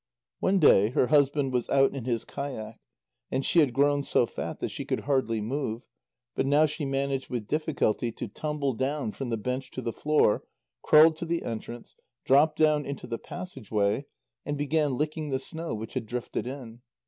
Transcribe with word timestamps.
One 0.39 0.57
day 0.57 0.89
her 0.89 1.05
husband 1.05 1.53
was 1.53 1.69
out 1.69 1.93
in 1.93 2.05
his 2.05 2.25
kayak. 2.25 2.79
And 3.29 3.45
she 3.45 3.59
had 3.59 3.71
grown 3.71 4.01
so 4.01 4.25
fat 4.25 4.59
that 4.59 4.69
she 4.71 4.83
could 4.83 5.01
hardly 5.01 5.41
move, 5.41 5.83
but 6.33 6.47
now 6.47 6.65
she 6.65 6.85
managed 6.85 7.29
with 7.29 7.45
difficulty 7.45 8.11
to 8.13 8.27
tumble 8.27 8.73
down 8.73 9.11
from 9.11 9.29
the 9.29 9.37
bench 9.37 9.69
to 9.69 9.81
the 9.83 9.93
floor, 9.93 10.43
crawled 10.81 11.17
to 11.17 11.25
the 11.25 11.43
entrance, 11.45 11.93
dropped 12.25 12.57
down 12.57 12.83
into 12.83 13.05
the 13.05 13.19
passage 13.19 13.69
way, 13.69 14.07
and 14.43 14.57
began 14.57 14.97
licking 14.97 15.29
the 15.29 15.37
snow 15.37 15.75
which 15.75 15.93
had 15.93 16.07
drifted 16.07 16.47
in. 16.47 16.81